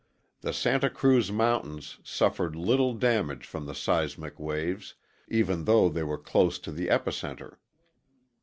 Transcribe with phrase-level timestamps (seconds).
[0.39, 4.95] The Santa Cruz mountains suffered little damage from the seismic waves,
[5.27, 7.59] even though they were close to the epicenter.